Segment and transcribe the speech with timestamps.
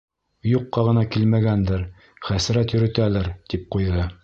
[0.51, 1.85] Юҡҡа ғына килмәгәндер,
[2.31, 4.11] хәсрәт йөрөтәлер, тип ҡуйҙы.